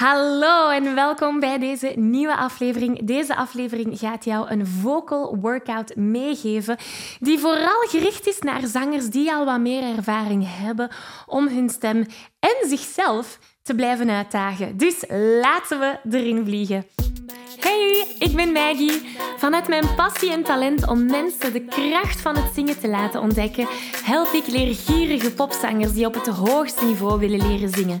Hallo 0.00 0.68
en 0.70 0.94
welkom 0.94 1.40
bij 1.40 1.58
deze 1.58 1.92
nieuwe 1.96 2.36
aflevering. 2.36 3.06
Deze 3.06 3.36
aflevering 3.36 3.98
gaat 3.98 4.24
jou 4.24 4.50
een 4.50 4.66
vocal 4.66 5.36
workout 5.40 5.96
meegeven 5.96 6.76
die 7.18 7.38
vooral 7.38 7.86
gericht 7.88 8.26
is 8.26 8.38
naar 8.38 8.66
zangers 8.66 9.06
die 9.10 9.32
al 9.32 9.44
wat 9.44 9.60
meer 9.60 9.96
ervaring 9.96 10.44
hebben 10.46 10.90
om 11.26 11.48
hun 11.48 11.68
stem 11.68 12.06
en 12.38 12.68
zichzelf 12.68 13.38
te 13.62 13.74
blijven 13.74 14.10
uitdagen. 14.10 14.76
Dus 14.76 15.04
laten 15.40 15.78
we 15.78 15.98
erin 16.10 16.44
vliegen. 16.44 16.86
Hey, 17.58 18.06
ik 18.18 18.36
ben 18.36 18.52
Maggie. 18.52 19.16
Vanuit 19.36 19.68
mijn 19.68 19.94
passie 19.94 20.32
en 20.32 20.42
talent 20.42 20.88
om 20.88 21.06
mensen 21.06 21.52
de 21.52 21.64
kracht 21.64 22.20
van 22.20 22.36
het 22.36 22.54
zingen 22.54 22.80
te 22.80 22.88
laten 22.88 23.20
ontdekken, 23.20 23.66
help 24.04 24.32
ik 24.32 24.46
leergierige 24.46 25.32
popzangers 25.32 25.92
die 25.92 26.06
op 26.06 26.14
het 26.14 26.26
hoogste 26.26 26.84
niveau 26.84 27.18
willen 27.18 27.48
leren 27.48 27.70
zingen. 27.70 28.00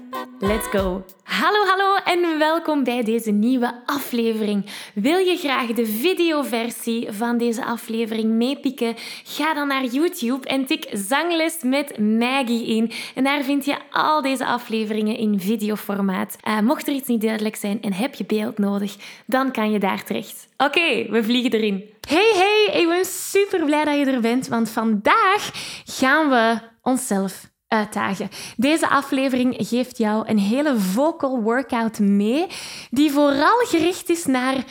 Let's 0.39 0.67
go! 0.67 1.03
Hallo, 1.23 1.65
hallo 1.65 1.95
en 2.03 2.37
welkom 2.37 2.83
bij 2.83 3.03
deze 3.03 3.31
nieuwe 3.31 3.81
aflevering. 3.85 4.65
Wil 4.93 5.17
je 5.17 5.37
graag 5.37 5.67
de 5.67 5.85
videoversie 5.85 7.11
van 7.11 7.37
deze 7.37 7.65
aflevering 7.65 8.31
meepikken? 8.31 8.95
Ga 9.23 9.53
dan 9.53 9.67
naar 9.67 9.85
YouTube 9.85 10.47
en 10.47 10.65
tik 10.65 10.89
Zangles 10.91 11.57
met 11.63 11.99
Maggie 11.99 12.65
in. 12.65 12.91
En 13.15 13.23
daar 13.23 13.43
vind 13.43 13.65
je 13.65 13.77
al 13.91 14.21
deze 14.21 14.45
afleveringen 14.45 15.17
in 15.17 15.39
videoformaat. 15.39 16.37
Uh, 16.47 16.59
mocht 16.59 16.87
er 16.87 16.93
iets 16.93 17.07
niet 17.07 17.21
duidelijk 17.21 17.55
zijn 17.55 17.81
en 17.81 17.93
heb 17.93 18.15
je 18.15 18.25
beeld 18.25 18.57
nodig, 18.57 18.95
dan 19.25 19.51
kan 19.51 19.71
je 19.71 19.79
daar 19.79 20.03
terecht. 20.03 20.47
Oké, 20.57 21.09
we 21.09 21.23
vliegen 21.23 21.51
erin. 21.51 21.89
Hey, 22.07 22.31
hey, 22.33 22.81
ik 22.81 22.87
ben 22.87 23.05
super 23.05 23.65
blij 23.65 23.85
dat 23.85 23.97
je 23.97 24.05
er 24.05 24.21
bent, 24.21 24.47
want 24.47 24.69
vandaag 24.69 25.51
gaan 25.85 26.29
we 26.29 26.59
onszelf 26.81 27.50
uitdagen. 27.71 28.29
Deze 28.57 28.89
aflevering 28.89 29.55
geeft 29.57 29.97
jou 29.97 30.29
een 30.29 30.39
hele 30.39 30.79
vocal 30.79 31.41
workout 31.41 31.99
mee, 31.99 32.47
die 32.89 33.11
vooral 33.11 33.57
gericht 33.57 34.09
is 34.09 34.25
naar 34.25 34.63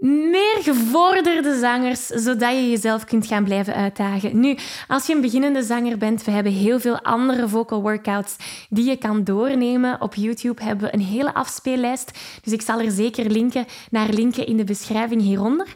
meer 0.00 0.58
gevorderde 0.62 1.58
zangers, 1.58 2.06
zodat 2.06 2.50
je 2.50 2.70
jezelf 2.70 3.04
kunt 3.04 3.26
gaan 3.26 3.44
blijven 3.44 3.74
uitdagen. 3.74 4.40
Nu, 4.40 4.56
als 4.88 5.06
je 5.06 5.14
een 5.14 5.20
beginnende 5.20 5.62
zanger 5.62 5.98
bent, 5.98 6.24
we 6.24 6.30
hebben 6.30 6.52
heel 6.52 6.80
veel 6.80 7.00
andere 7.00 7.48
vocal 7.48 7.82
workouts 7.82 8.36
die 8.68 8.84
je 8.84 8.96
kan 8.96 9.24
doornemen. 9.24 10.00
Op 10.00 10.14
YouTube 10.14 10.62
hebben 10.62 10.86
we 10.86 10.94
een 10.94 11.04
hele 11.04 11.34
afspeellijst, 11.34 12.10
dus 12.42 12.52
ik 12.52 12.62
zal 12.62 12.80
er 12.80 12.90
zeker 12.90 13.30
linken 13.30 13.66
naar 13.90 14.08
linken 14.08 14.46
in 14.46 14.56
de 14.56 14.64
beschrijving 14.64 15.22
hieronder. 15.22 15.66
Um, 15.66 15.74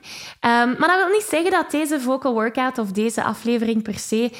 maar 0.78 0.88
dat 0.88 1.04
wil 1.04 1.14
niet 1.14 1.26
zeggen 1.30 1.50
dat 1.50 1.70
deze 1.70 2.00
vocal 2.00 2.32
workout 2.32 2.78
of 2.78 2.92
deze 2.92 3.22
aflevering 3.22 3.82
per 3.82 3.98
se 3.98 4.30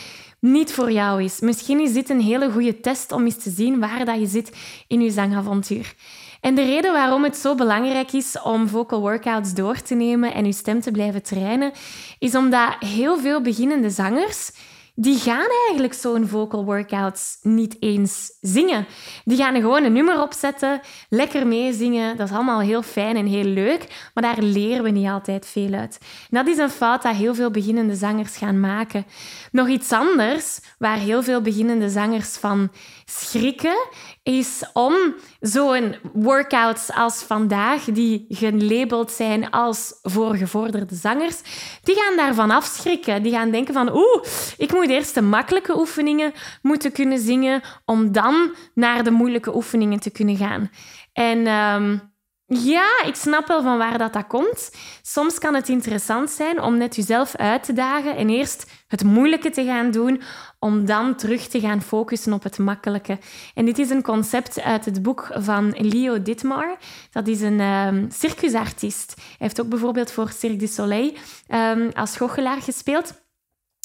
niet 0.45 0.73
voor 0.73 0.92
jou 0.92 1.23
is. 1.23 1.41
Misschien 1.41 1.81
is 1.81 1.92
dit 1.92 2.11
een 2.11 2.20
hele 2.20 2.50
goede 2.50 2.81
test 2.81 3.12
om 3.12 3.25
eens 3.25 3.42
te 3.42 3.50
zien 3.50 3.81
waar 3.81 4.05
dat 4.05 4.19
je 4.19 4.27
zit 4.27 4.56
in 4.86 5.01
je 5.01 5.11
zangavontuur. 5.11 5.95
En 6.41 6.55
de 6.55 6.64
reden 6.64 6.92
waarom 6.92 7.24
het 7.24 7.36
zo 7.36 7.55
belangrijk 7.55 8.13
is 8.13 8.42
om 8.42 8.68
vocal 8.68 9.01
workouts 9.01 9.55
door 9.55 9.83
te 9.83 9.95
nemen 9.95 10.35
en 10.35 10.45
je 10.45 10.52
stem 10.52 10.80
te 10.80 10.91
blijven 10.91 11.23
trainen, 11.23 11.73
is 12.18 12.35
omdat 12.35 12.77
heel 12.79 13.18
veel 13.18 13.41
beginnende 13.41 13.91
zangers 13.91 14.51
die 14.96 15.18
gaan 15.18 15.46
eigenlijk 15.68 15.94
zo'n 15.94 16.28
vocal 16.28 16.64
workouts 16.64 17.38
niet 17.42 17.77
eens 17.80 18.32
zingen. 18.40 18.86
Die 19.24 19.36
gaan 19.36 19.55
gewoon 19.55 19.84
een 19.84 19.92
nummer 19.92 20.20
opzetten, 20.22 20.80
lekker 21.08 21.46
meezingen. 21.46 22.16
Dat 22.16 22.28
is 22.28 22.34
allemaal 22.34 22.60
heel 22.60 22.82
fijn 22.82 23.16
en 23.16 23.27
heel 23.27 23.44
leuk, 23.44 24.10
maar 24.14 24.22
daar 24.22 24.42
leren 24.42 24.82
we 24.82 24.90
niet 24.90 25.08
altijd 25.08 25.46
veel 25.46 25.72
uit. 25.72 25.98
dat 26.30 26.46
is 26.46 26.58
een 26.58 26.70
fout 26.70 27.02
dat 27.02 27.14
heel 27.14 27.34
veel 27.34 27.50
beginnende 27.50 27.94
zangers 27.94 28.36
gaan 28.36 28.60
maken. 28.60 29.06
Nog 29.50 29.68
iets 29.68 29.92
anders, 29.92 30.60
waar 30.78 30.98
heel 30.98 31.22
veel 31.22 31.40
beginnende 31.40 31.88
zangers 31.88 32.36
van 32.36 32.70
schrikken, 33.05 33.76
is 34.22 34.64
om 34.72 34.94
zo'n 35.40 35.96
workouts 36.12 36.92
als 36.92 37.22
vandaag, 37.22 37.84
die 37.84 38.26
gelabeld 38.28 39.11
zijn 39.11 39.50
als 39.50 39.98
voor 40.02 40.34
gevorderde 40.34 40.94
zangers, 40.94 41.40
die 41.82 41.94
gaan 41.94 42.16
daarvan 42.16 42.50
afschrikken. 42.50 43.22
Die 43.22 43.32
gaan 43.32 43.50
denken 43.50 43.74
van, 43.74 43.96
oeh, 43.96 44.22
ik 44.56 44.72
moet 44.72 44.83
eerst 44.89 45.14
de 45.14 45.22
makkelijke 45.22 45.78
oefeningen 45.78 46.33
moeten 46.62 46.92
kunnen 46.92 47.18
zingen, 47.18 47.62
om 47.84 48.12
dan 48.12 48.55
naar 48.74 49.05
de 49.05 49.11
moeilijke 49.11 49.55
oefeningen 49.55 50.00
te 50.00 50.11
kunnen 50.11 50.36
gaan. 50.36 50.70
En... 51.12 51.46
Um, 51.46 52.12
ja, 52.46 53.02
ik 53.06 53.14
snap 53.14 53.46
wel 53.46 53.62
van 53.62 53.78
waar 53.78 53.98
dat, 53.98 54.12
dat 54.12 54.27
komt. 54.27 54.70
Soms 55.02 55.39
kan 55.39 55.55
het 55.55 55.68
interessant 55.68 56.30
zijn 56.30 56.61
om 56.62 56.77
net 56.77 56.96
jezelf 56.96 57.36
uit 57.36 57.62
te 57.62 57.73
dagen 57.73 58.17
en 58.17 58.28
eerst 58.28 58.70
het 58.89 59.05
moeilijke 59.05 59.50
te 59.50 59.64
gaan 59.64 59.90
doen, 59.90 60.23
om 60.58 60.86
dan 60.86 61.14
terug 61.14 61.46
te 61.46 61.61
gaan 61.61 61.83
focussen 61.83 62.33
op 62.33 62.42
het 62.42 62.58
makkelijke. 62.58 63.18
En 63.55 63.64
dit 63.64 63.78
is 63.78 63.90
een 63.90 64.02
concept 64.02 64.61
uit 64.61 64.84
het 64.84 65.02
boek 65.02 65.30
van 65.33 65.74
Leo 65.78 66.23
Ditmar. 66.23 66.77
Dat 67.11 67.27
is 67.27 67.40
een 67.40 67.61
um, 67.61 68.11
circusartiest. 68.11 69.14
Hij 69.17 69.36
heeft 69.39 69.61
ook 69.61 69.68
bijvoorbeeld 69.68 70.11
voor 70.11 70.30
Cirque 70.30 70.58
du 70.58 70.67
Soleil 70.67 71.12
um, 71.48 71.90
als 71.92 72.17
goochelaar 72.17 72.62
gespeeld. 72.62 73.23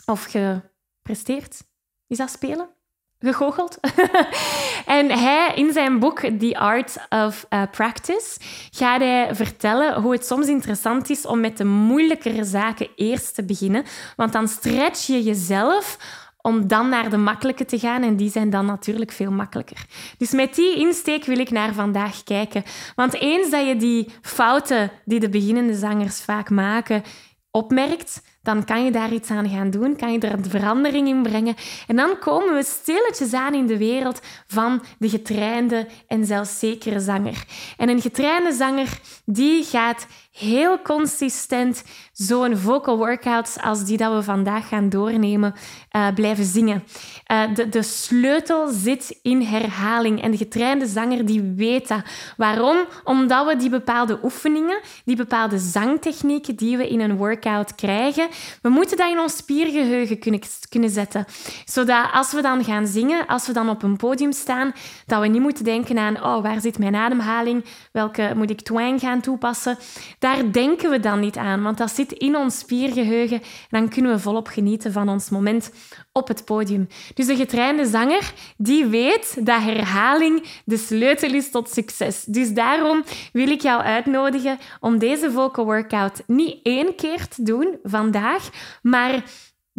Of 0.05 0.27
Is 2.07 2.17
dat 2.17 2.29
spelen? 2.29 2.69
gegoocheld. 3.19 3.79
en 4.85 5.11
hij, 5.11 5.51
in 5.55 5.73
zijn 5.73 5.99
boek 5.99 6.19
The 6.19 6.57
Art 6.59 6.97
of 7.09 7.45
uh, 7.49 7.61
Practice, 7.71 8.39
gaat 8.71 8.99
hij 8.99 9.35
vertellen 9.35 10.01
hoe 10.01 10.11
het 10.11 10.25
soms 10.25 10.47
interessant 10.47 11.09
is 11.09 11.25
om 11.25 11.39
met 11.39 11.57
de 11.57 11.65
moeilijkere 11.65 12.43
zaken 12.43 12.87
eerst 12.95 13.35
te 13.35 13.45
beginnen. 13.45 13.83
Want 14.15 14.33
dan 14.33 14.47
stretch 14.47 15.07
je 15.07 15.23
jezelf 15.23 15.97
om 16.41 16.67
dan 16.67 16.89
naar 16.89 17.09
de 17.09 17.17
makkelijke 17.17 17.65
te 17.65 17.79
gaan. 17.79 18.03
En 18.03 18.15
die 18.15 18.31
zijn 18.31 18.49
dan 18.49 18.65
natuurlijk 18.65 19.11
veel 19.11 19.31
makkelijker. 19.31 19.85
Dus 20.17 20.31
met 20.31 20.55
die 20.55 20.77
insteek 20.77 21.25
wil 21.25 21.39
ik 21.39 21.51
naar 21.51 21.73
vandaag 21.73 22.23
kijken. 22.23 22.63
Want 22.95 23.13
eens 23.13 23.49
dat 23.49 23.67
je 23.67 23.75
die 23.75 24.09
fouten 24.21 24.91
die 25.05 25.19
de 25.19 25.29
beginnende 25.29 25.75
zangers 25.75 26.21
vaak 26.21 26.49
maken 26.49 27.03
opmerkt, 27.51 28.21
dan 28.49 28.65
kan 28.65 28.83
je 28.83 28.91
daar 28.91 29.13
iets 29.13 29.29
aan 29.29 29.49
gaan 29.49 29.69
doen, 29.69 29.95
kan 29.95 30.11
je 30.11 30.19
er 30.19 30.33
een 30.33 30.49
verandering 30.49 31.07
in 31.07 31.21
brengen. 31.21 31.55
En 31.87 31.95
dan 31.95 32.19
komen 32.19 32.55
we 32.55 32.63
stilletjes 32.63 33.33
aan 33.33 33.53
in 33.53 33.67
de 33.67 33.77
wereld 33.77 34.21
van 34.47 34.83
de 34.97 35.09
getrainde 35.09 35.87
en 36.07 36.25
zelfzekere 36.25 36.99
zanger. 36.99 37.43
En 37.77 37.89
een 37.89 38.01
getrainde 38.01 38.53
zanger, 38.53 38.99
die 39.25 39.63
gaat 39.63 40.07
heel 40.39 40.81
consistent 40.81 41.83
zo'n 42.13 42.57
vocal 42.57 42.97
workouts 42.97 43.57
als 43.61 43.85
die 43.85 43.97
dat 43.97 44.13
we 44.13 44.23
vandaag 44.23 44.67
gaan 44.67 44.89
doornemen, 44.89 45.53
uh, 45.95 46.07
blijven 46.16 46.45
zingen. 46.45 46.83
Uh, 47.31 47.55
de, 47.55 47.69
de 47.69 47.83
sleutel 47.83 48.67
zit 48.67 49.19
in 49.22 49.41
herhaling 49.41 50.22
en 50.22 50.31
de 50.31 50.38
getrainde 50.38 50.88
zanger 50.88 51.25
die 51.25 51.53
weet 51.55 51.88
dat. 51.88 52.01
Waarom? 52.38 52.77
Omdat 53.03 53.47
we 53.47 53.55
die 53.55 53.69
bepaalde 53.69 54.19
oefeningen, 54.23 54.79
die 55.05 55.16
bepaalde 55.16 55.57
zangtechnieken 55.57 56.56
die 56.56 56.77
we 56.77 56.89
in 56.89 57.00
een 57.00 57.17
workout 57.17 57.75
krijgen, 57.75 58.27
we 58.61 58.69
moeten 58.69 58.97
dat 58.97 59.11
in 59.11 59.19
ons 59.19 59.35
spiergeheugen 59.35 60.19
kunnen, 60.19 60.41
kunnen 60.69 60.89
zetten. 60.89 61.25
Zodat 61.65 62.06
als 62.13 62.31
we 62.31 62.41
dan 62.41 62.63
gaan 62.63 62.88
zingen, 62.88 63.27
als 63.27 63.47
we 63.47 63.53
dan 63.53 63.69
op 63.69 63.83
een 63.83 63.97
podium 63.97 64.31
staan, 64.31 64.74
dat 65.06 65.21
we 65.21 65.27
niet 65.27 65.41
moeten 65.41 65.63
denken 65.63 65.97
aan, 65.97 66.24
oh, 66.24 66.41
waar 66.41 66.62
zit 66.62 66.80
mijn 66.80 66.95
ademhaling? 66.95 67.65
Welke 67.91 68.31
moet 68.36 68.50
ik 68.50 68.62
twang 68.62 69.00
gaan 69.00 69.21
toepassen? 69.21 69.77
Daar 70.29 70.51
denken 70.51 70.89
we 70.89 70.99
dan 70.99 71.19
niet 71.19 71.37
aan, 71.37 71.63
want 71.63 71.77
dat 71.77 71.91
zit 71.91 72.11
in 72.11 72.35
ons 72.35 72.59
spiergeheugen. 72.59 73.41
En 73.41 73.79
dan 73.79 73.89
kunnen 73.89 74.11
we 74.11 74.19
volop 74.19 74.47
genieten 74.47 74.91
van 74.91 75.09
ons 75.09 75.29
moment 75.29 75.71
op 76.11 76.27
het 76.27 76.45
podium. 76.45 76.87
Dus 77.13 77.25
de 77.25 77.35
getrainde 77.35 77.85
zanger, 77.85 78.33
die 78.57 78.85
weet 78.85 79.45
dat 79.45 79.61
herhaling 79.61 80.43
de 80.65 80.77
sleutel 80.77 81.33
is 81.33 81.51
tot 81.51 81.69
succes. 81.69 82.23
Dus 82.23 82.53
daarom 82.53 83.03
wil 83.33 83.47
ik 83.47 83.61
jou 83.61 83.81
uitnodigen 83.81 84.57
om 84.79 84.97
deze 84.97 85.31
vocal 85.31 85.65
workout 85.65 86.23
niet 86.27 86.59
één 86.63 86.95
keer 86.95 87.27
te 87.27 87.43
doen 87.43 87.77
vandaag, 87.83 88.49
maar 88.81 89.23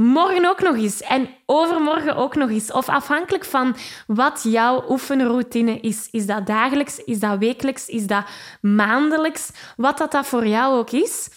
morgen 0.00 0.48
ook 0.48 0.60
nog 0.60 0.76
eens 0.76 1.00
en 1.00 1.28
overmorgen 1.46 2.16
ook 2.16 2.34
nog 2.34 2.50
eens. 2.50 2.72
Of 2.72 2.88
afhankelijk 2.88 3.44
van 3.44 3.76
wat 4.06 4.42
jouw 4.42 4.84
oefenroutine 4.88 5.80
is. 5.80 6.08
Is 6.10 6.26
dat 6.26 6.46
dagelijks? 6.46 6.98
Is 7.04 7.20
dat 7.20 7.38
wekelijks? 7.38 7.86
Is 7.86 8.06
dat 8.06 8.24
maandelijks? 8.60 9.50
Wat 9.76 9.98
dat, 9.98 10.12
dat 10.12 10.26
voor 10.26 10.46
jou 10.46 10.78
ook 10.78 10.90
is. 10.90 11.30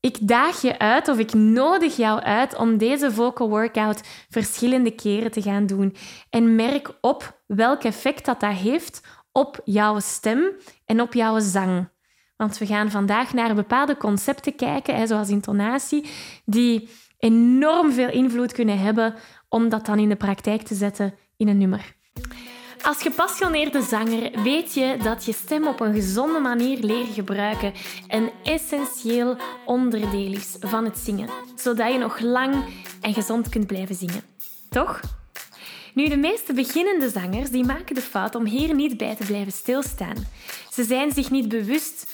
Ik 0.00 0.16
daag 0.20 0.60
je 0.60 0.78
uit 0.78 1.08
of 1.08 1.18
ik 1.18 1.32
nodig 1.32 1.96
jou 1.96 2.20
uit 2.20 2.56
om 2.56 2.78
deze 2.78 3.12
vocal 3.12 3.48
workout 3.48 4.00
verschillende 4.30 4.90
keren 4.90 5.30
te 5.30 5.42
gaan 5.42 5.66
doen. 5.66 5.96
En 6.30 6.54
merk 6.54 6.90
op 7.00 7.40
welk 7.46 7.82
effect 7.82 8.24
dat, 8.24 8.40
dat 8.40 8.52
heeft 8.52 9.00
op 9.32 9.60
jouw 9.64 10.00
stem 10.00 10.52
en 10.84 11.00
op 11.00 11.14
jouw 11.14 11.38
zang. 11.38 11.88
Want 12.36 12.58
we 12.58 12.66
gaan 12.66 12.90
vandaag 12.90 13.32
naar 13.32 13.54
bepaalde 13.54 13.96
concepten 13.96 14.56
kijken, 14.56 15.08
zoals 15.08 15.28
intonatie, 15.28 16.10
die 16.44 16.88
enorm 17.24 17.92
veel 17.92 18.10
invloed 18.10 18.52
kunnen 18.52 18.78
hebben 18.78 19.14
om 19.48 19.68
dat 19.68 19.86
dan 19.86 19.98
in 19.98 20.08
de 20.08 20.16
praktijk 20.16 20.62
te 20.62 20.74
zetten 20.74 21.14
in 21.36 21.48
een 21.48 21.58
nummer. 21.58 21.94
Als 22.82 23.02
gepassioneerde 23.02 23.82
zanger 23.82 24.42
weet 24.42 24.74
je 24.74 24.96
dat 25.02 25.24
je 25.24 25.32
stem 25.32 25.66
op 25.66 25.80
een 25.80 25.94
gezonde 25.94 26.38
manier 26.38 26.78
leren 26.78 27.12
gebruiken 27.12 27.72
een 28.08 28.30
essentieel 28.42 29.36
onderdeel 29.64 30.32
is 30.32 30.56
van 30.60 30.84
het 30.84 30.98
zingen, 30.98 31.28
zodat 31.56 31.92
je 31.92 31.98
nog 31.98 32.20
lang 32.20 32.64
en 33.00 33.14
gezond 33.14 33.48
kunt 33.48 33.66
blijven 33.66 33.94
zingen. 33.94 34.22
Toch? 34.68 35.00
Nu, 35.94 36.08
de 36.08 36.16
meeste 36.16 36.52
beginnende 36.52 37.08
zangers 37.08 37.50
die 37.50 37.64
maken 37.64 37.94
de 37.94 38.00
fout 38.00 38.34
om 38.34 38.44
hier 38.44 38.74
niet 38.74 38.96
bij 38.96 39.14
te 39.14 39.24
blijven 39.24 39.52
stilstaan. 39.52 40.16
Ze 40.70 40.84
zijn 40.84 41.12
zich 41.12 41.30
niet 41.30 41.48
bewust 41.48 42.13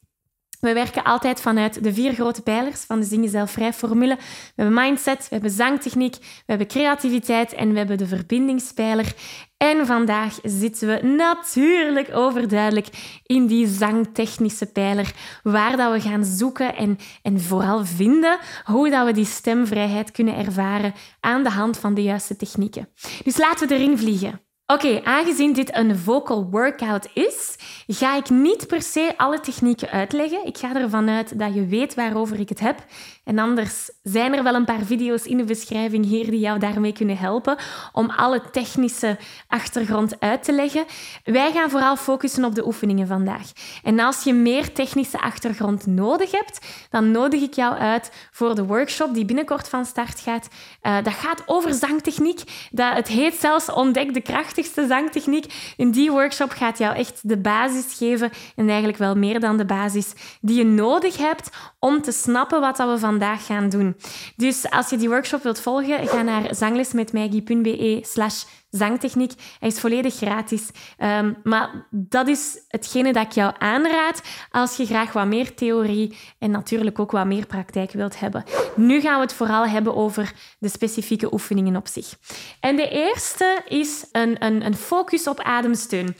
we 0.61 0.73
werken 0.73 1.03
altijd 1.03 1.41
vanuit 1.41 1.83
de 1.83 1.93
vier 1.93 2.13
grote 2.13 2.41
pijlers 2.41 2.81
van 2.81 2.99
de 2.99 3.05
Zingen 3.05 3.29
Zelfvrij 3.29 3.73
formule. 3.73 4.15
We 4.15 4.21
hebben 4.55 4.83
mindset, 4.83 5.19
we 5.19 5.27
hebben 5.29 5.51
zangtechniek, 5.51 6.15
we 6.15 6.43
hebben 6.45 6.67
creativiteit 6.67 7.53
en 7.53 7.71
we 7.71 7.77
hebben 7.77 7.97
de 7.97 8.07
verbindingspijler. 8.07 9.13
En 9.57 9.85
vandaag 9.85 10.39
zitten 10.43 10.87
we 10.87 11.07
natuurlijk 11.07 12.15
overduidelijk 12.15 12.87
in 13.23 13.45
die 13.45 13.67
zangtechnische 13.67 14.65
pijler, 14.65 15.13
waar 15.43 15.77
dat 15.77 15.91
we 15.91 16.01
gaan 16.01 16.25
zoeken 16.25 16.75
en, 16.75 16.97
en 17.21 17.41
vooral 17.41 17.85
vinden 17.85 18.39
hoe 18.63 18.89
dat 18.89 19.05
we 19.05 19.11
die 19.11 19.25
stemvrijheid 19.25 20.11
kunnen 20.11 20.37
ervaren 20.37 20.93
aan 21.19 21.43
de 21.43 21.49
hand 21.49 21.77
van 21.77 21.93
de 21.93 22.03
juiste 22.03 22.35
technieken. 22.35 22.89
Dus 23.23 23.37
laten 23.37 23.67
we 23.67 23.75
erin 23.75 23.97
vliegen. 23.97 24.41
Oké, 24.71 25.01
aangezien 25.03 25.53
dit 25.53 25.75
een 25.75 25.97
vocal 25.97 26.47
workout 26.49 27.09
is, 27.13 27.55
ga 27.87 28.15
ik 28.17 28.29
niet 28.29 28.67
per 28.67 28.81
se 28.81 29.13
alle 29.17 29.39
technieken 29.39 29.89
uitleggen. 29.89 30.45
Ik 30.45 30.57
ga 30.57 30.75
ervan 30.75 31.09
uit 31.09 31.39
dat 31.39 31.53
je 31.53 31.65
weet 31.65 31.93
waarover 31.93 32.39
ik 32.39 32.49
het 32.49 32.59
heb. 32.59 32.85
En 33.23 33.39
anders 33.39 33.91
zijn 34.03 34.33
er 34.33 34.43
wel 34.43 34.55
een 34.55 34.65
paar 34.65 34.83
video's 34.83 35.23
in 35.23 35.37
de 35.37 35.43
beschrijving 35.43 36.05
hier 36.05 36.29
die 36.29 36.39
jou 36.39 36.59
daarmee 36.59 36.93
kunnen 36.93 37.17
helpen 37.17 37.57
om 37.91 38.09
alle 38.09 38.41
technische 38.51 39.17
achtergrond 39.47 40.19
uit 40.19 40.43
te 40.43 40.53
leggen. 40.53 40.85
Wij 41.23 41.51
gaan 41.51 41.69
vooral 41.69 41.95
focussen 41.95 42.45
op 42.45 42.55
de 42.55 42.65
oefeningen 42.65 43.07
vandaag. 43.07 43.51
En 43.83 43.99
als 43.99 44.23
je 44.23 44.33
meer 44.33 44.73
technische 44.73 45.21
achtergrond 45.21 45.85
nodig 45.85 46.31
hebt, 46.31 46.59
dan 46.89 47.11
nodig 47.11 47.41
ik 47.41 47.53
jou 47.53 47.75
uit 47.75 48.11
voor 48.31 48.55
de 48.55 48.65
workshop 48.65 49.13
die 49.13 49.25
binnenkort 49.25 49.69
van 49.69 49.85
start 49.85 50.19
gaat. 50.19 50.47
Uh, 50.83 50.95
dat 51.03 51.13
gaat 51.13 51.43
over 51.45 51.73
zangtechniek. 51.73 52.41
Dat, 52.71 52.93
het 52.93 53.07
heet 53.07 53.33
zelfs 53.33 53.71
Ontdek 53.71 54.13
de 54.13 54.21
krachtigste 54.21 54.87
zangtechniek. 54.87 55.73
In 55.77 55.91
die 55.91 56.11
workshop 56.11 56.51
gaat 56.51 56.77
jou 56.77 56.95
echt 56.95 57.29
de 57.29 57.37
basis 57.37 57.97
geven 57.97 58.31
en 58.55 58.67
eigenlijk 58.67 58.97
wel 58.97 59.15
meer 59.15 59.39
dan 59.39 59.57
de 59.57 59.65
basis 59.65 60.13
die 60.41 60.57
je 60.57 60.65
nodig 60.65 61.17
hebt 61.17 61.49
om 61.79 62.01
te 62.01 62.11
snappen 62.11 62.61
wat 62.61 62.77
we 62.77 62.83
vandaag 62.97 63.09
vandaag 63.11 63.45
gaan 63.45 63.69
doen. 63.69 63.95
Dus 64.35 64.69
als 64.69 64.89
je 64.89 64.97
die 64.97 65.09
workshop 65.09 65.43
wilt 65.43 65.59
volgen, 65.59 66.07
ga 66.07 66.21
naar 66.21 66.55
zanglesmetmaggie.be 66.55 67.99
slash 68.01 68.43
zangtechniek. 68.69 69.31
Hij 69.59 69.69
is 69.69 69.79
volledig 69.79 70.15
gratis. 70.15 70.69
Um, 70.99 71.37
maar 71.43 71.87
dat 71.89 72.27
is 72.27 72.57
hetgene 72.67 73.13
dat 73.13 73.25
ik 73.25 73.31
jou 73.31 73.53
aanraad 73.57 74.21
als 74.51 74.77
je 74.77 74.85
graag 74.85 75.13
wat 75.13 75.27
meer 75.27 75.53
theorie 75.53 76.17
en 76.39 76.51
natuurlijk 76.51 76.99
ook 76.99 77.11
wat 77.11 77.25
meer 77.25 77.45
praktijk 77.45 77.91
wilt 77.91 78.19
hebben. 78.19 78.43
Nu 78.75 79.01
gaan 79.01 79.15
we 79.15 79.21
het 79.21 79.33
vooral 79.33 79.67
hebben 79.67 79.95
over 79.95 80.33
de 80.59 80.69
specifieke 80.69 81.33
oefeningen 81.33 81.75
op 81.75 81.87
zich. 81.87 82.17
En 82.59 82.75
de 82.75 82.89
eerste 82.89 83.61
is 83.67 84.05
een, 84.11 84.45
een, 84.45 84.65
een 84.65 84.75
focus 84.75 85.27
op 85.27 85.39
ademsteun. 85.39 86.15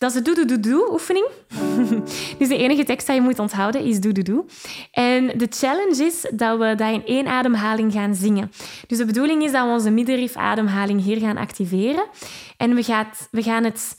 Dat 0.00 0.10
is 0.10 0.16
de 0.16 0.22
doe-doe-doe-doe-oefening. 0.22 1.26
dus 2.38 2.48
de 2.48 2.56
enige 2.56 2.84
tekst 2.84 3.06
die 3.06 3.14
je 3.14 3.20
moet 3.20 3.38
onthouden 3.38 3.84
is 3.84 4.00
doe-doe-doe. 4.00 4.44
En 4.90 5.38
de 5.38 5.46
challenge 5.50 6.04
is 6.04 6.26
dat 6.32 6.58
we 6.58 6.74
dat 6.74 6.92
in 6.92 7.06
één 7.06 7.26
ademhaling 7.26 7.92
gaan 7.92 8.14
zingen. 8.14 8.50
Dus 8.86 8.98
de 8.98 9.04
bedoeling 9.04 9.42
is 9.42 9.52
dat 9.52 9.64
we 9.66 9.72
onze 9.72 9.90
middenrif-ademhaling 9.90 11.02
hier 11.02 11.18
gaan 11.18 11.36
activeren. 11.36 12.04
En 12.56 12.74
we, 12.74 12.82
gaat, 12.82 13.28
we 13.30 13.42
gaan 13.42 13.64
het 13.64 13.96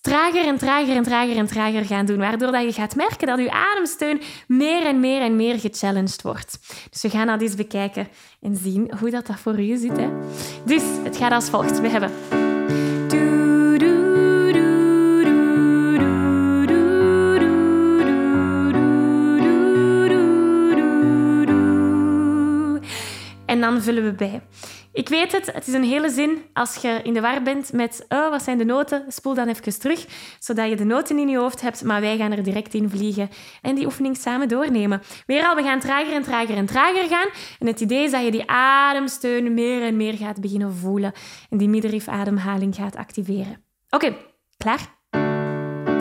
trager 0.00 0.46
en 0.46 0.58
trager 0.58 0.96
en 0.96 1.02
trager 1.02 1.36
en 1.36 1.46
trager 1.46 1.84
gaan 1.84 2.06
doen, 2.06 2.18
waardoor 2.18 2.52
dat 2.52 2.62
je 2.62 2.72
gaat 2.72 2.96
merken 2.96 3.26
dat 3.26 3.38
je 3.38 3.50
ademsteun 3.50 4.20
meer 4.46 4.86
en 4.86 5.00
meer 5.00 5.20
en 5.20 5.36
meer 5.36 5.58
gechallenged 5.58 6.22
wordt. 6.22 6.58
Dus 6.90 7.02
we 7.02 7.10
gaan 7.10 7.26
dat 7.26 7.40
eens 7.40 7.54
bekijken 7.54 8.08
en 8.40 8.56
zien 8.56 8.92
hoe 9.00 9.10
dat, 9.10 9.26
dat 9.26 9.38
voor 9.38 9.60
u 9.60 9.76
zit. 9.76 9.96
Hè. 9.96 10.08
Dus 10.64 10.82
het 11.02 11.16
gaat 11.16 11.32
als 11.32 11.48
volgt. 11.48 11.80
We 11.80 11.88
hebben... 11.88 12.43
vullen 23.84 24.04
we 24.04 24.12
bij. 24.12 24.42
Ik 24.92 25.08
weet 25.08 25.32
het, 25.32 25.52
het 25.52 25.66
is 25.66 25.74
een 25.74 25.84
hele 25.84 26.10
zin. 26.10 26.42
Als 26.52 26.76
je 26.76 27.00
in 27.02 27.14
de 27.14 27.20
war 27.20 27.42
bent 27.42 27.72
met 27.72 28.04
oh, 28.08 28.30
wat 28.30 28.42
zijn 28.42 28.58
de 28.58 28.64
noten, 28.64 29.04
spoel 29.08 29.34
dan 29.34 29.48
even 29.48 29.78
terug, 29.78 30.06
zodat 30.38 30.68
je 30.68 30.76
de 30.76 30.84
noten 30.84 31.18
in 31.18 31.28
je 31.28 31.38
hoofd 31.38 31.60
hebt. 31.60 31.82
Maar 31.82 32.00
wij 32.00 32.16
gaan 32.16 32.32
er 32.32 32.42
direct 32.42 32.74
in 32.74 32.90
vliegen 32.90 33.28
en 33.62 33.74
die 33.74 33.84
oefening 33.84 34.16
samen 34.16 34.48
doornemen. 34.48 35.02
Weer 35.26 35.46
al, 35.46 35.54
we 35.54 35.62
gaan 35.62 35.80
trager 35.80 36.12
en 36.12 36.22
trager 36.22 36.56
en 36.56 36.66
trager 36.66 37.08
gaan. 37.08 37.28
En 37.58 37.66
het 37.66 37.80
idee 37.80 38.04
is 38.04 38.10
dat 38.10 38.24
je 38.24 38.30
die 38.30 38.50
ademsteun 38.50 39.54
meer 39.54 39.82
en 39.82 39.96
meer 39.96 40.14
gaat 40.14 40.40
beginnen 40.40 40.74
voelen. 40.74 41.12
En 41.50 41.58
die 41.58 41.68
middenrifademhaling 41.68 42.74
gaat 42.74 42.96
activeren. 42.96 43.64
Oké, 43.90 44.16
klaar? 44.56 45.02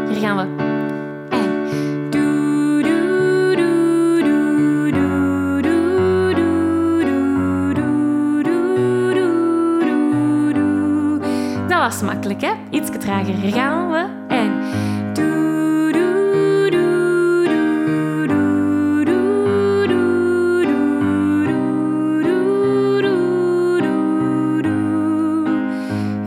Hier 0.10 0.20
gaan 0.20 0.38
we. 0.38 0.73
Makkelijk, 12.04 12.42
hè? 12.42 12.52
Iets 12.70 12.90
trager. 13.00 13.34
Gaan 13.52 13.90
we. 13.90 14.06
En... 14.28 14.52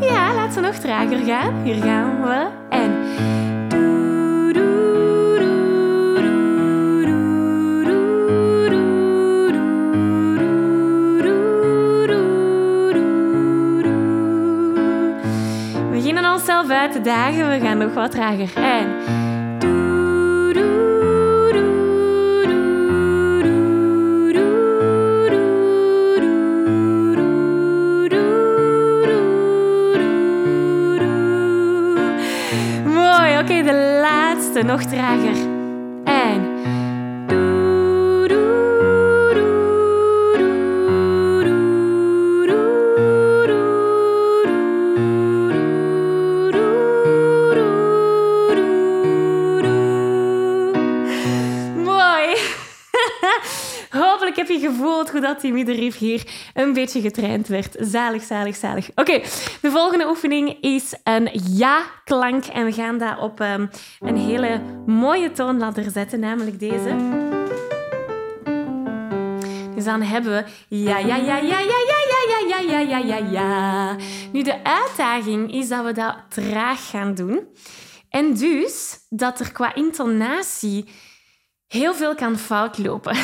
Ja, 0.00 0.35
laten 0.35 0.54
we 0.54 0.66
nog 0.66 0.76
trager 0.76 1.18
gaan. 1.18 1.62
Hier 1.62 1.83
gaan 1.83 2.05
En 16.16 16.23
dan 16.23 16.38
zelf 16.38 16.70
uit 16.70 16.92
de 16.92 17.00
dagen, 17.00 17.50
we 17.50 17.61
gaan 17.61 17.78
nog 17.78 17.94
wat 17.94 18.11
trager. 18.11 18.52
En. 18.54 18.88
Mooi, 32.85 33.38
oké, 33.38 33.62
de 33.62 33.99
laatste, 34.02 34.62
nog 34.62 34.82
trager. 34.82 35.55
Hopelijk 54.37 54.62
heb 54.62 54.71
je 54.71 54.76
gevoeld 54.76 55.11
hoe 55.11 55.21
dat 55.21 55.40
die 55.40 55.52
middenrif 55.52 55.99
hier 55.99 56.50
een 56.55 56.73
beetje 56.73 57.00
getraind 57.00 57.49
werd. 57.49 57.76
Zalig, 57.78 58.23
zalig, 58.23 58.57
zalig. 58.57 58.90
Oké, 58.95 59.21
de 59.61 59.71
volgende 59.71 60.09
oefening 60.09 60.57
is 60.61 60.95
een 61.05 61.31
ja-klank. 61.50 62.45
En 62.45 62.64
we 62.64 62.73
gaan 62.73 62.99
dat 62.99 63.19
op 63.19 63.40
um, 63.40 63.71
een 64.00 64.16
hele 64.16 64.61
mooie 64.87 65.33
toonladder 65.33 65.90
zetten, 65.90 66.21
namelijk 66.21 66.59
deze. 66.59 66.97
Dus 69.75 69.85
dan 69.85 70.02
hebben 70.02 70.33
we 70.33 70.45
ja, 70.76 70.99
ja, 70.99 71.16
ja, 71.16 71.37
ja, 71.37 71.38
ja, 71.38 71.59
ja, 71.59 72.38
ja, 72.49 72.59
ja, 72.59 72.78
ja, 72.78 72.78
ja, 72.78 72.99
ja, 72.99 73.16
ja. 73.31 73.97
Nu, 74.33 74.43
de 74.43 74.64
uitdaging 74.64 75.52
is 75.52 75.69
dat 75.69 75.85
we 75.85 75.93
dat 75.93 76.16
traag 76.28 76.90
gaan 76.90 77.14
doen. 77.14 77.40
En 78.11 78.35
dus 78.35 78.99
dat 79.09 79.40
er 79.40 79.52
qua 79.52 79.75
intonatie 79.75 80.88
heel 81.66 81.94
veel 81.94 82.14
kan 82.14 82.38
fout 82.38 82.78
lopen. 82.78 83.16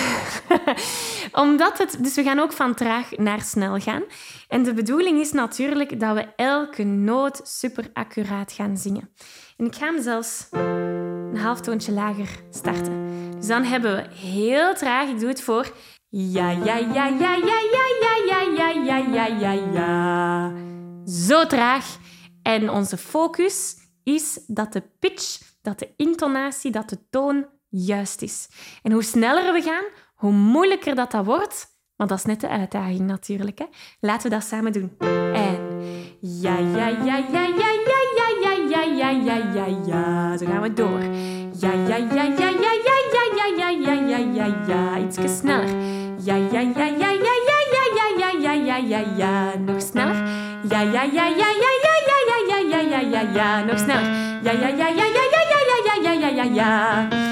Omdat 1.32 1.78
het, 1.78 1.96
dus 2.00 2.14
we 2.14 2.22
gaan 2.22 2.38
ook 2.38 2.52
van 2.52 2.74
traag 2.74 3.10
naar 3.16 3.40
snel 3.40 3.78
gaan. 3.78 4.02
En 4.48 4.62
de 4.62 4.74
bedoeling 4.74 5.20
is 5.20 5.32
natuurlijk 5.32 6.00
dat 6.00 6.14
we 6.14 6.26
elke 6.36 6.82
noot 6.82 7.40
super 7.42 7.90
accuraat 7.92 8.52
gaan 8.52 8.76
zingen. 8.76 9.10
En 9.56 9.66
ik 9.66 9.74
ga 9.74 9.86
hem 9.86 10.02
zelfs 10.02 10.46
een 10.50 11.38
half 11.38 11.60
toontje 11.60 11.92
lager 11.92 12.28
starten. 12.50 13.10
Dus 13.36 13.46
dan 13.46 13.64
hebben 13.64 13.96
we 13.96 14.14
heel 14.14 14.74
traag, 14.74 15.08
ik 15.08 15.18
doe 15.18 15.28
het 15.28 15.42
voor. 15.42 15.72
Ja, 16.08 16.50
ja, 16.50 16.76
ja, 16.76 16.76
ja, 16.76 17.06
ja, 17.06 17.36
ja, 17.36 17.58
ja, 17.72 18.14
ja, 18.26 18.40
ja, 18.56 18.68
ja, 18.68 18.96
ja, 18.96 19.26
ja, 19.26 19.52
ja. 19.72 20.52
Zo 21.04 21.46
traag. 21.46 21.96
En 22.42 22.70
onze 22.70 22.96
focus 22.96 23.76
is 24.02 24.40
dat 24.46 24.72
de 24.72 24.82
pitch, 24.98 25.40
dat 25.62 25.78
de 25.78 25.92
intonatie, 25.96 26.70
dat 26.70 26.88
de 26.88 26.98
toon 27.10 27.46
juist 27.72 28.22
is. 28.22 28.48
En 28.82 28.92
hoe 28.92 29.02
sneller 29.02 29.52
we 29.52 29.62
gaan, 29.62 29.84
hoe 30.14 30.32
moeilijker 30.32 30.94
dat, 30.94 31.10
dat 31.10 31.24
wordt. 31.24 31.70
Maar 31.96 32.06
dat 32.06 32.18
is 32.18 32.24
net 32.24 32.40
de 32.40 32.48
uitdaging 32.48 33.00
natuurlijk. 33.00 33.58
Hè? 33.58 33.64
Laten 34.00 34.30
we 34.30 34.36
dat 34.36 34.44
samen 34.44 34.72
doen. 34.72 34.92
En 35.34 35.56
ja, 36.20 36.58
ja, 36.58 36.86
ja, 36.86 36.88
ja, 37.06 37.16
ja, 37.32 37.42
ja, 37.42 38.02
ja, 38.16 38.28
ja, 38.42 38.52
ja, 38.70 38.82
ja, 38.82 39.10
ja, 39.10 39.36
ja, 39.54 39.66
ja. 39.86 40.36
Zo 40.36 40.46
gaan 40.46 40.60
we 40.60 40.72
door. 40.72 41.00
Ja, 41.52 41.72
ja, 41.72 41.96
ja, 41.96 42.22
ja, 42.22 42.24
ja, 42.24 42.50
ja, 42.50 42.88
ja, 43.12 43.46
ja, 43.56 43.68
ja, 43.68 43.92
ja, 43.94 44.16
ja, 44.16 44.46
ja, 44.66 44.96
ja. 44.96 45.28
Sneller. 45.28 45.68
Ja, 46.18 46.34
ja, 46.34 46.60
ja, 46.60 46.86
ja, 46.86 46.86
ja, 46.86 47.10
ja, 47.10 47.54
ja, 47.72 48.06
ja, 48.18 48.30
ja, 48.40 48.52
ja, 48.52 48.52
ja, 48.52 48.76
ja, 48.76 49.04
ja. 49.16 49.58
Nog 49.58 49.80
sneller. 49.82 50.16
Ja, 50.68 50.80
ja, 50.80 51.02
ja, 51.02 51.26
ja, 51.26 51.26
ja, 51.26 51.70
ja, 51.82 51.94
ja, 52.08 52.26
ja, 52.28 52.58
ja, 52.58 52.80
ja, 52.80 53.00
ja, 53.00 53.00
ja, 53.00 53.32
ja. 53.34 53.64
Nog 53.64 53.78
sneller. 53.78 54.40
Ja, 54.42 54.52
ja, 54.52 54.68
ja, 54.68 54.88
ja, 54.88 55.04
ja, 55.04 55.24
ja, 55.32 55.42
ja, 55.50 55.60
ja, 55.84 56.12
ja, 56.12 56.12
ja, 56.12 56.28
ja, 56.28 56.44
ja. 56.44 57.08
Ja, 57.12 57.31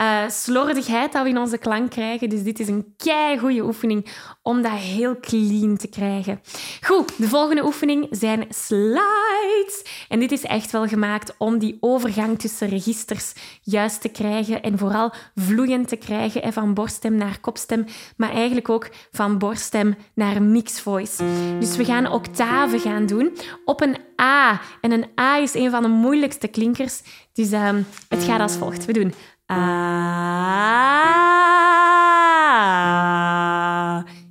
uh, 0.00 0.28
slordigheid 0.28 1.12
dat 1.12 1.22
we 1.22 1.28
in 1.28 1.38
onze 1.38 1.58
klank 1.58 1.90
krijgen. 1.90 2.28
Dus 2.28 2.42
dit 2.42 2.60
is 2.60 2.68
een 2.68 2.94
goede 3.38 3.64
oefening 3.64 4.06
om 4.42 4.62
dat 4.62 4.72
heel 4.72 5.20
clean 5.20 5.76
te 5.76 5.88
krijgen. 5.88 6.40
Goed, 6.80 7.12
de 7.18 7.28
volgende 7.28 7.64
oefening 7.64 8.06
zijn 8.10 8.44
slides. 8.48 10.04
En 10.08 10.18
dit 10.18 10.32
is 10.32 10.42
echt 10.42 10.70
wel 10.70 10.86
gemaakt 10.86 11.34
om 11.38 11.58
die 11.58 11.76
overgang 11.80 12.38
tussen 12.38 12.68
registers 12.68 13.32
juist 13.62 14.00
te 14.00 14.08
krijgen 14.08 14.62
en 14.62 14.78
vooral 14.78 15.12
vloeiend 15.34 15.88
te 15.88 15.96
krijgen 15.96 16.42
en 16.42 16.52
van 16.52 16.74
borststem 16.74 17.14
naar 17.14 17.40
kopstem, 17.40 17.84
maar 18.16 18.30
eigenlijk 18.30 18.68
ook 18.68 18.88
van 19.10 19.38
borststem 19.38 19.96
naar 20.14 20.42
mixed 20.42 20.80
voice. 20.80 21.24
Dus 21.58 21.76
we 21.76 21.84
gaan 21.84 22.12
octaven 22.12 22.80
gaan 22.80 23.06
doen 23.06 23.36
op 23.64 23.80
een 23.80 23.96
A. 24.20 24.60
En 24.80 24.92
een 24.92 25.06
A 25.20 25.38
is 25.38 25.54
een 25.54 25.70
van 25.70 25.82
de 25.82 25.88
moeilijkste 25.88 26.48
klinkers. 26.48 27.02
Dus 27.32 27.52
um, 27.52 27.86
het 28.08 28.24
gaat 28.24 28.40
als 28.40 28.56
volgt. 28.56 28.84
We 28.84 28.92
doen 28.92 29.14
Ah. 29.46 29.76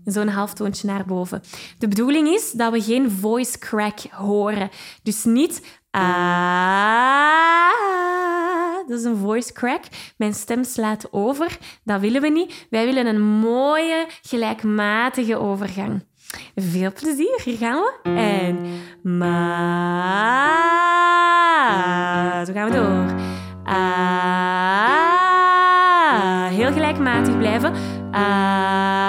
Zo'n 0.06 0.28
halftoontje 0.28 0.88
naar 0.88 1.06
boven. 1.06 1.42
De 1.78 1.88
bedoeling 1.88 2.28
is 2.28 2.52
dat 2.52 2.72
we 2.72 2.82
geen 2.82 3.12
voice 3.12 3.60
crack 3.60 4.00
horen. 4.12 4.70
Dus 5.04 5.24
niet 5.24 5.82
ah. 5.92 6.36
Dat 8.88 9.00
is 9.00 9.06
een 9.06 9.18
voice 9.18 9.54
crack. 9.54 9.84
Mijn 10.18 10.34
stem 10.34 10.64
slaat 10.64 11.08
over. 11.12 11.58
Dat 11.84 12.00
willen 12.00 12.22
we 12.22 12.30
niet. 12.30 12.68
Wij 12.70 12.86
willen 12.86 13.06
een 13.08 13.22
mooie, 13.22 14.06
gelijkmatige 14.22 15.38
overgang. 15.38 16.06
Veel 16.56 16.92
plezier, 16.94 17.42
hier 17.44 17.58
gaan 17.58 17.82
we. 17.82 17.94
En 18.04 18.60
ma. 19.04 19.36
Zo 22.46 22.54
gaan 22.54 22.70
we 22.70 22.76
door. 22.76 23.14
Ah, 23.64 24.65
gelijkmatig 26.96 27.38
blijven. 27.38 27.74
Ah, 28.12 29.05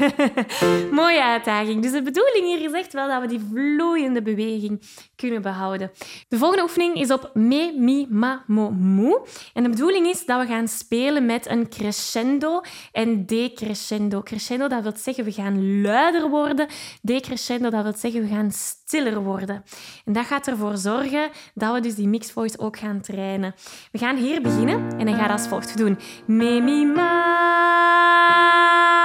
Mooie 0.90 1.22
uitdaging. 1.22 1.82
Dus 1.82 1.92
de 1.92 2.02
bedoeling 2.02 2.44
hier 2.44 2.62
is 2.62 2.72
echt 2.72 2.92
wel 2.92 3.08
dat 3.08 3.20
we 3.20 3.26
die 3.26 3.40
vloeiende 3.52 4.22
beweging 4.22 4.82
kunnen 5.16 5.42
behouden. 5.42 5.90
De 6.28 6.38
volgende 6.38 6.62
oefening 6.62 6.94
is 6.94 7.10
op 7.10 7.30
me, 7.34 7.74
mi, 7.78 8.06
ma, 8.10 8.44
mo, 8.46 8.70
moe. 8.70 9.26
En 9.54 9.62
de 9.62 9.68
bedoeling 9.68 10.06
is 10.06 10.26
dat 10.26 10.40
we 10.40 10.46
gaan 10.46 10.68
spelen 10.68 11.26
met 11.26 11.48
een 11.48 11.68
crescendo 11.68 12.60
en 12.92 13.26
decrescendo. 13.26 14.22
Crescendo, 14.22 14.68
dat 14.68 14.82
wil 14.82 14.92
zeggen 14.96 15.24
we 15.24 15.32
gaan 15.32 15.80
luider 15.80 16.28
worden. 16.28 16.66
Decrescendo, 17.02 17.70
dat 17.70 17.82
wil 17.82 17.94
zeggen 17.96 18.22
we 18.22 18.28
gaan 18.28 18.50
stiller 18.50 19.22
worden. 19.22 19.64
En 20.04 20.12
dat 20.12 20.26
gaat 20.26 20.46
ervoor 20.46 20.76
zorgen 20.76 21.30
dat 21.54 21.74
we 21.74 21.80
dus 21.80 21.94
die 21.94 22.08
mixed 22.08 22.32
voice 22.32 22.58
ook 22.58 22.78
gaan 22.78 23.00
trainen. 23.00 23.54
We 23.92 23.98
gaan 23.98 24.16
hier 24.16 24.42
beginnen 24.42 24.98
en 24.98 25.06
dan 25.06 25.14
gaat 25.14 25.30
als 25.30 25.48
volgt 25.48 25.76
doen. 25.76 25.98
Me, 26.26 26.60
mi, 26.60 26.86
ma, 26.86 29.01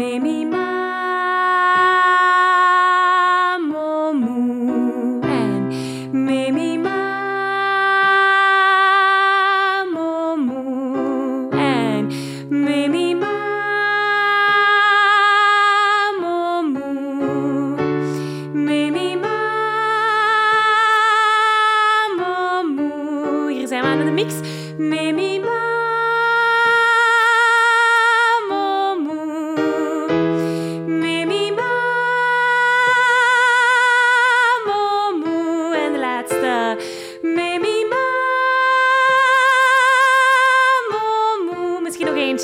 Maybe 0.00 0.39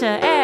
É. 0.03 0.36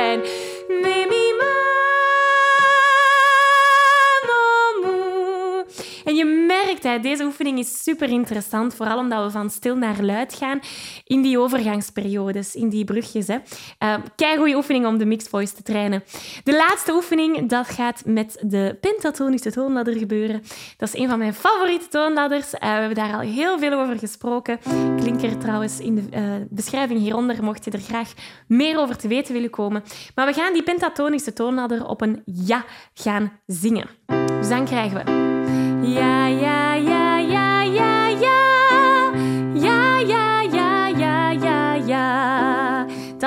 deze 7.01 7.25
oefening 7.25 7.59
is 7.59 7.83
super 7.83 8.09
interessant, 8.09 8.75
vooral 8.75 8.99
omdat 8.99 9.25
we 9.25 9.31
van 9.31 9.51
stil 9.51 9.77
naar 9.77 10.03
luid 10.03 10.35
gaan 10.35 10.61
in 11.05 11.23
die 11.23 11.39
overgangsperiodes, 11.39 12.55
in 12.55 12.69
die 12.69 12.85
brugjes. 12.85 13.27
Hè. 13.27 13.37
Uh, 13.79 13.95
kei 14.17 14.37
goede 14.37 14.57
oefening 14.57 14.87
om 14.87 14.99
de 14.99 15.05
mixed 15.05 15.29
voice 15.29 15.55
te 15.55 15.63
trainen. 15.63 16.05
De 16.45 16.57
laatste 16.57 16.93
oefening, 16.93 17.49
dat 17.49 17.69
gaat 17.69 18.03
met 18.05 18.39
de 18.41 18.77
pentatonische 18.81 19.53
toonladder 19.53 19.97
gebeuren. 19.97 20.43
Dat 20.77 20.89
is 20.89 21.01
een 21.01 21.09
van 21.09 21.19
mijn 21.19 21.35
favoriete 21.35 21.89
toonladders. 21.89 22.55
Uh, 22.55 22.61
we 22.61 22.67
hebben 22.67 22.95
daar 22.95 23.15
al 23.15 23.21
heel 23.21 23.59
veel 23.59 23.73
over 23.73 23.99
gesproken. 23.99 24.59
Klink 24.97 25.23
er 25.23 25.39
trouwens 25.39 25.81
in 25.81 25.95
de 25.95 26.47
beschrijving 26.51 27.01
hieronder, 27.01 27.45
mocht 27.45 27.65
je 27.65 27.71
er 27.71 27.81
graag 27.81 28.13
meer 28.47 28.79
over 28.79 28.97
te 28.97 29.09
weten 29.09 29.35
willen 29.35 29.51
komen. 29.51 29.83
Maar 30.15 30.27
we 30.27 30.33
gaan 30.33 30.53
die 30.53 30.63
pentatonische 30.63 31.33
toonladder 31.33 31.87
op 31.87 32.01
een 32.01 32.23
ja 32.25 32.65
gaan 32.95 33.41
zingen. 33.47 33.87
Dus 34.39 34.49
dan 34.49 34.65
krijgen 34.65 35.05
we... 35.05 35.32
Ja, 35.83 36.29
ja, 36.29 36.77
ja, 36.77 37.02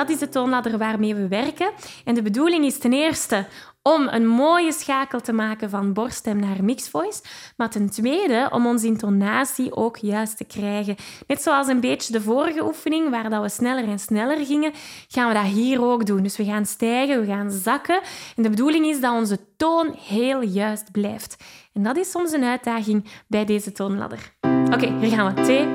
Dat 0.06 0.14
is 0.14 0.20
de 0.20 0.28
toonladder 0.28 0.78
waarmee 0.78 1.14
we 1.14 1.28
werken. 1.28 1.70
En 2.04 2.14
de 2.14 2.22
bedoeling 2.22 2.64
is 2.64 2.78
ten 2.78 2.92
eerste 2.92 3.46
om 3.82 4.08
een 4.08 4.26
mooie 4.26 4.72
schakel 4.72 5.20
te 5.20 5.32
maken 5.32 5.70
van 5.70 5.92
borststem 5.92 6.38
naar 6.38 6.64
mixed 6.64 6.90
voice, 6.90 7.22
maar 7.56 7.70
ten 7.70 7.90
tweede 7.90 8.48
om 8.52 8.66
onze 8.66 8.86
intonatie 8.86 9.76
ook 9.76 9.96
juist 9.96 10.36
te 10.36 10.44
krijgen. 10.44 10.96
Net 11.26 11.42
zoals 11.42 11.66
een 11.66 11.80
beetje 11.80 12.12
de 12.12 12.20
vorige 12.20 12.64
oefening, 12.64 13.10
waar 13.10 13.30
dat 13.30 13.42
we 13.42 13.48
sneller 13.48 13.88
en 13.88 13.98
sneller 13.98 14.46
gingen, 14.46 14.72
gaan 15.08 15.28
we 15.28 15.34
dat 15.34 15.44
hier 15.44 15.84
ook 15.84 16.06
doen. 16.06 16.22
Dus 16.22 16.36
we 16.36 16.44
gaan 16.44 16.66
stijgen, 16.66 17.20
we 17.20 17.26
gaan 17.26 17.50
zakken. 17.50 18.00
En 18.36 18.42
de 18.42 18.50
bedoeling 18.50 18.86
is 18.86 19.00
dat 19.00 19.12
onze 19.12 19.38
toon 19.56 19.94
heel 20.08 20.40
juist 20.40 20.92
blijft. 20.92 21.36
En 21.72 21.82
dat 21.82 21.96
is 21.96 22.10
soms 22.10 22.32
een 22.32 22.44
uitdaging 22.44 23.04
bij 23.26 23.44
deze 23.44 23.72
toonladder. 23.72 24.32
Oké, 24.72 24.92
hier 25.00 25.10
gaan 25.10 25.34
we. 25.34 25.42
Twee, 25.42 25.66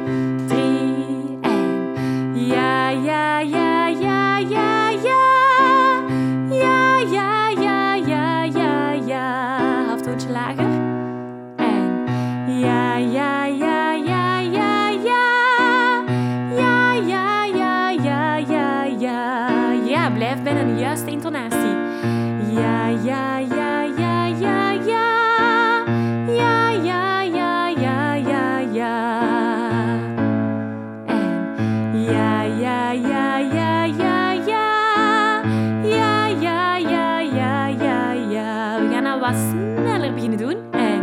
sneller 39.33 40.13
beginnen 40.13 40.37
doen. 40.37 40.55
En 40.71 41.01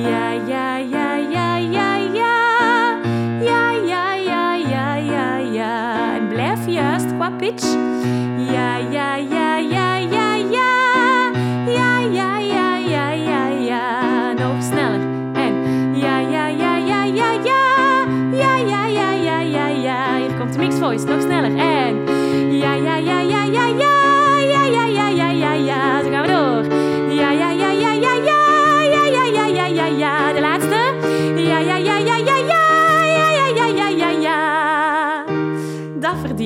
ja, 0.00 0.30
ja, 0.30 0.76
ja, 0.76 1.16
ja, 1.16 1.56
ja, 1.56 1.96
ja. 1.96 2.98
Ja, 3.40 3.70
ja, 3.70 4.14
ja, 4.14 4.54
ja, 4.54 4.94
ja, 4.94 5.36
ja. 5.36 6.14
En 6.14 6.28
blijf 6.28 6.66
juist 6.66 7.16
qua 7.16 7.30
pitch. 7.30 7.91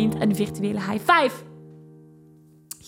Een 0.05 0.35
virtuele 0.35 0.81
high 0.81 1.13
five. 1.13 1.56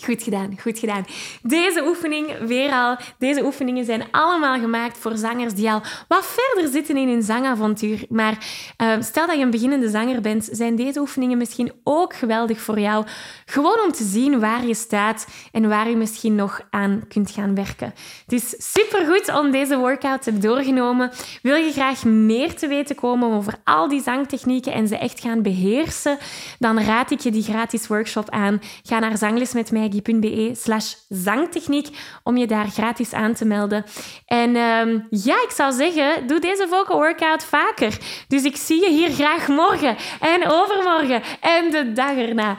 Goed 0.05 0.23
gedaan, 0.23 0.59
goed 0.61 0.79
gedaan. 0.79 1.07
Deze 1.43 1.83
oefening, 1.87 2.39
weer 2.47 2.71
al, 2.71 2.97
deze 3.19 3.45
oefeningen 3.45 3.85
zijn 3.85 4.05
allemaal 4.11 4.59
gemaakt 4.59 4.99
voor 4.99 5.17
zangers 5.17 5.55
die 5.55 5.71
al 5.71 5.83
wat 6.09 6.27
verder 6.27 6.73
zitten 6.73 6.97
in 6.97 7.09
hun 7.09 7.23
zangavontuur. 7.23 8.05
Maar 8.09 8.39
uh, 8.83 8.95
stel 9.01 9.27
dat 9.27 9.37
je 9.37 9.43
een 9.43 9.51
beginnende 9.51 9.89
zanger 9.89 10.21
bent, 10.21 10.49
zijn 10.53 10.77
deze 10.77 11.01
oefeningen 11.01 11.39
misschien 11.39 11.73
ook 11.85 12.15
geweldig 12.15 12.61
voor 12.61 12.81
jou. 12.81 13.07
Gewoon 13.45 13.81
om 13.85 13.93
te 13.93 14.05
zien 14.05 14.41
waar 14.41 14.67
je 14.67 14.75
staat 14.75 15.27
en 15.53 15.69
waar 15.69 15.89
je 15.89 15.97
misschien 15.97 16.35
nog 16.35 16.61
aan 16.71 17.03
kunt 17.09 17.31
gaan 17.31 17.55
werken. 17.55 17.95
Het 18.25 18.33
is 18.33 18.73
supergoed 18.73 19.35
om 19.35 19.51
deze 19.51 19.77
workout 19.77 20.23
te 20.23 20.31
hebben 20.31 20.51
doorgenomen. 20.51 21.11
Wil 21.43 21.57
je 21.57 21.73
graag 21.73 22.05
meer 22.05 22.55
te 22.55 22.67
weten 22.67 22.97
komen 22.97 23.33
over 23.33 23.55
al 23.65 23.89
die 23.89 24.03
zangtechnieken 24.03 24.73
en 24.73 24.89
ze 24.89 24.99
echt 24.99 25.21
gaan 25.21 25.43
beheersen, 25.43 26.19
dan 26.59 26.81
raad 26.81 27.11
ik 27.11 27.21
je 27.21 27.31
die 27.31 27.43
gratis 27.43 27.87
workshop 27.87 28.31
aan. 28.31 28.61
Ga 28.83 28.99
naar 28.99 29.17
Zangles 29.19 29.53
met 29.53 29.71
mij 29.71 29.88
maggie.be 29.89 30.55
slash 30.55 30.95
zangtechniek 31.09 31.89
om 32.23 32.37
je 32.37 32.47
daar 32.47 32.69
gratis 32.69 33.13
aan 33.13 33.35
te 33.35 33.45
melden. 33.45 33.85
En 34.27 34.57
um, 34.57 35.07
ja, 35.11 35.43
ik 35.43 35.51
zou 35.51 35.73
zeggen, 35.73 36.27
doe 36.27 36.41
deze 36.41 36.67
vocal 36.69 36.97
workout 36.97 37.45
vaker. 37.45 37.99
Dus 38.29 38.45
ik 38.45 38.57
zie 38.57 38.81
je 38.81 38.91
hier 38.91 39.11
graag 39.11 39.49
morgen 39.49 39.97
en 40.21 40.47
overmorgen 40.47 41.23
en 41.41 41.71
de 41.71 41.93
dag 41.93 42.17
erna. 42.17 42.57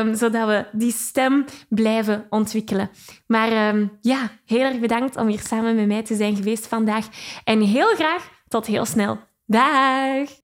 Um, 0.00 0.14
zodat 0.14 0.46
we 0.48 0.66
die 0.72 0.92
stem 0.92 1.44
blijven 1.68 2.26
ontwikkelen. 2.30 2.90
Maar 3.26 3.74
um, 3.74 3.98
ja, 4.00 4.30
heel 4.44 4.60
erg 4.60 4.78
bedankt 4.78 5.16
om 5.16 5.26
hier 5.26 5.40
samen 5.40 5.74
met 5.74 5.86
mij 5.86 6.02
te 6.02 6.14
zijn 6.14 6.36
geweest 6.36 6.66
vandaag. 6.66 7.06
En 7.44 7.60
heel 7.60 7.94
graag 7.94 8.30
tot 8.48 8.66
heel 8.66 8.84
snel. 8.84 9.18
Dag! 9.46 10.43